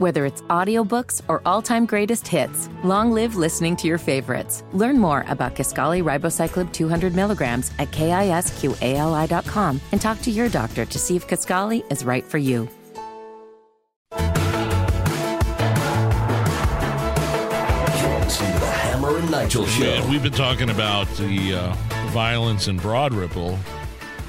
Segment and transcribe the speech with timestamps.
[0.00, 4.64] Whether it's audiobooks or all-time greatest hits, long live listening to your favorites.
[4.72, 10.98] Learn more about Kisqali Ribociclib 200 milligrams at kisqali.com and talk to your doctor to
[10.98, 12.66] see if Kisqali is right for you.
[18.38, 19.80] the Hammer and Nigel Show.
[19.80, 21.74] Man, we've been talking about the uh,
[22.08, 23.58] violence in Broad Ripple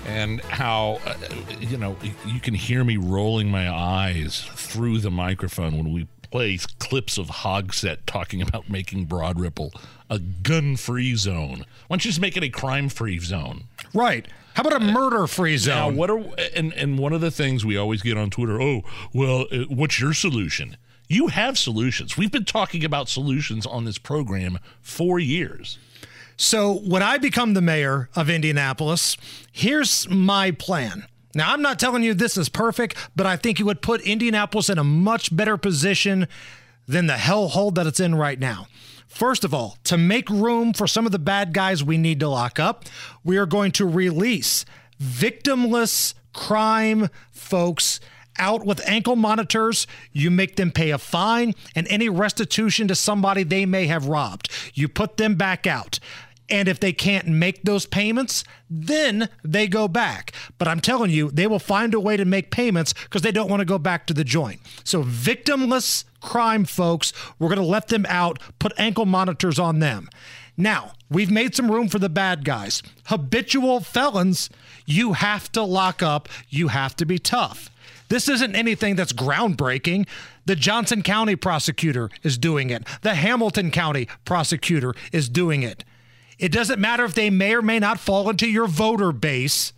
[0.08, 1.14] and how, uh,
[1.60, 1.96] you know,
[2.26, 7.28] you can hear me rolling my eyes through the microphone when we play clips of
[7.28, 9.74] Hogsett talking about making Broad Ripple
[10.10, 11.66] a gun free zone.
[11.88, 13.66] Why don't you just make it a crime free zone?
[13.94, 14.28] Right.
[14.54, 15.76] How about a murder free zone?
[15.76, 16.24] Now, what are
[16.56, 18.62] and and one of the things we always get on Twitter?
[18.62, 18.82] Oh,
[19.14, 20.78] well, uh, what's your solution?
[21.08, 22.18] You have solutions.
[22.18, 25.78] We've been talking about solutions on this program for years.
[26.38, 29.18] So, when I become the mayor of Indianapolis,
[29.52, 31.06] here's my plan.
[31.34, 34.70] Now, I'm not telling you this is perfect, but I think it would put Indianapolis
[34.70, 36.28] in a much better position
[36.88, 38.68] than the hellhole that it's in right now.
[39.08, 42.30] First of all, to make room for some of the bad guys we need to
[42.30, 42.86] lock up,
[43.24, 44.66] we are going to release
[45.02, 48.00] victimless crime folks
[48.38, 49.88] out with ankle monitors.
[50.12, 54.50] You make them pay a fine and any restitution to somebody they may have robbed.
[54.74, 56.00] You put them back out.
[56.50, 60.34] And if they can't make those payments, then they go back.
[60.58, 63.50] But I'm telling you, they will find a way to make payments because they don't
[63.50, 64.60] want to go back to the joint.
[64.84, 70.10] So, victimless crime folks, we're going to let them out, put ankle monitors on them.
[70.58, 72.84] Now, we've made some room for the bad guys.
[73.06, 74.50] Habitual felons,
[74.86, 77.70] you have to lock up, you have to be tough.
[78.12, 80.06] This isn't anything that's groundbreaking.
[80.46, 82.86] The Johnson County prosecutor is doing it.
[83.04, 85.86] The Hamilton County prosecutor is doing it.
[86.38, 89.72] It doesn't matter if they may or may not fall into your voter base.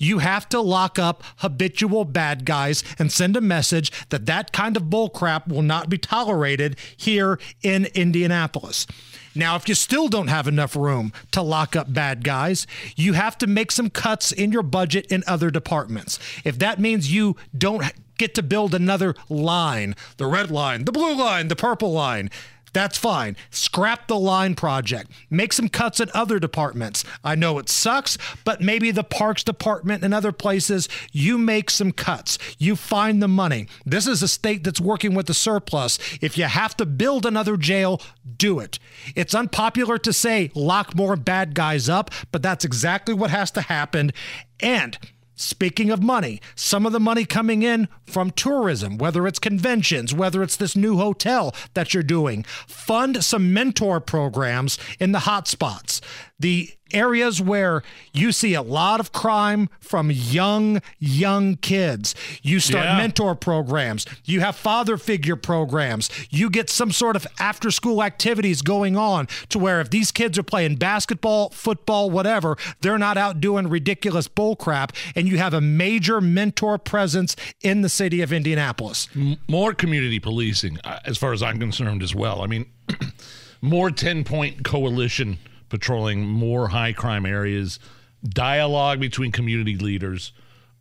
[0.00, 4.76] You have to lock up habitual bad guys and send a message that that kind
[4.76, 8.86] of bullcrap will not be tolerated here in Indianapolis.
[9.34, 12.66] Now, if you still don't have enough room to lock up bad guys,
[12.96, 16.18] you have to make some cuts in your budget in other departments.
[16.44, 17.84] If that means you don't
[18.18, 22.30] get to build another line, the red line, the blue line, the purple line,
[22.72, 23.36] that's fine.
[23.50, 25.10] Scrap the line project.
[25.28, 27.04] Make some cuts in other departments.
[27.24, 31.92] I know it sucks, but maybe the parks department and other places, you make some
[31.92, 32.38] cuts.
[32.58, 33.68] You find the money.
[33.84, 35.98] This is a state that's working with the surplus.
[36.20, 38.00] If you have to build another jail,
[38.36, 38.78] do it.
[39.14, 43.62] It's unpopular to say lock more bad guys up, but that's exactly what has to
[43.62, 44.12] happen.
[44.60, 44.98] And
[45.40, 50.42] Speaking of money, some of the money coming in from tourism, whether it's conventions, whether
[50.42, 56.02] it's this new hotel that you're doing, fund some mentor programs in the hotspots.
[56.38, 62.14] The areas where you see a lot of crime from young, young kids.
[62.42, 62.96] You start yeah.
[62.96, 68.62] mentor programs, you have father figure programs, you get some sort of after school activities
[68.62, 73.40] going on to where if these kids are playing basketball, football, whatever, they're not out
[73.40, 78.32] doing ridiculous bull crap, and you have a major mentor presence in the city of
[78.32, 79.08] Indianapolis.
[79.48, 82.42] More community policing, uh, as far as I'm concerned, as well.
[82.42, 82.66] I mean,
[83.60, 85.38] more 10 point coalition
[85.70, 87.78] patrolling more high crime areas,
[88.22, 90.32] dialogue between community leaders,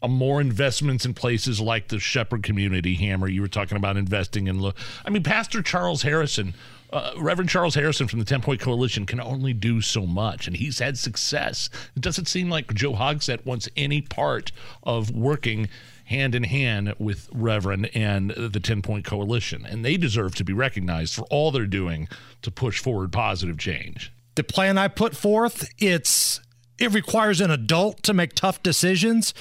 [0.02, 3.28] a more investments in places like the Shepherd Community Hammer.
[3.28, 4.60] You were talking about investing in.
[4.60, 4.74] Lo-
[5.06, 6.54] I mean, Pastor Charles Harrison,
[6.92, 10.56] uh, Reverend Charles Harrison from the Ten Point Coalition can only do so much, and
[10.56, 11.70] he's had success.
[11.96, 14.52] It doesn't seem like Joe Hogsett wants any part
[14.84, 15.68] of working
[16.06, 20.54] hand in hand with Reverend and the 10 Point Coalition, and they deserve to be
[20.54, 22.08] recognized for all they're doing
[22.42, 26.40] to push forward positive change the plan I put forth, it's
[26.78, 29.34] it requires an adult to make tough decisions.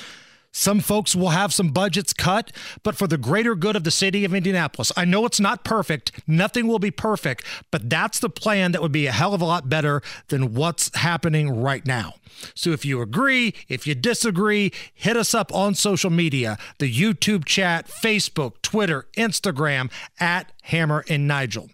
[0.50, 2.50] Some folks will have some budgets cut,
[2.82, 6.10] but for the greater good of the city of Indianapolis, I know it's not perfect.
[6.26, 9.44] Nothing will be perfect, but that's the plan that would be a hell of a
[9.44, 12.14] lot better than what's happening right now.
[12.54, 17.44] So if you agree, if you disagree, hit us up on social media the YouTube
[17.44, 21.68] chat, Facebook, Twitter, Instagram at Hammer and Nigel.